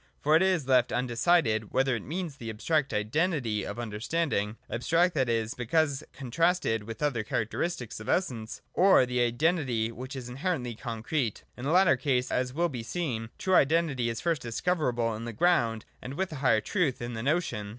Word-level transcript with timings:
For 0.19 0.35
it 0.35 0.41
is 0.41 0.67
left 0.67 0.91
undecided, 0.91 1.73
whether 1.73 1.95
it 1.95 2.01
means 2.01 2.35
the 2.37 2.49
abstract 2.49 2.91
Identity 2.91 3.63
of 3.63 3.77
understanding,— 3.77 4.57
abstract, 4.71 5.13
that 5.13 5.29
is, 5.29 5.53
because 5.53 6.03
contrasted 6.11 6.85
with 6.85 6.97
the 6.97 7.05
other 7.05 7.23
characteristics 7.23 7.99
of 7.99 8.09
Essence, 8.09 8.63
or 8.73 9.05
the 9.05 9.21
Identity 9.21 9.91
which 9.91 10.15
is 10.15 10.27
inherently 10.27 10.73
concrete. 10.73 11.43
In 11.55 11.65
the 11.65 11.71
latter 11.71 11.97
case, 11.97 12.31
as 12.31 12.51
will 12.51 12.67
be 12.67 12.81
seen, 12.81 13.29
true 13.37 13.53
Identity 13.53 14.09
is 14.09 14.21
first 14.21 14.41
discoverable 14.41 15.13
in 15.15 15.25
the 15.25 15.33
Ground, 15.33 15.85
and, 16.01 16.15
with 16.15 16.31
a 16.31 16.37
higher 16.37 16.61
truth, 16.61 16.99
in 16.99 17.13
the 17.13 17.21
Notion. 17.21 17.69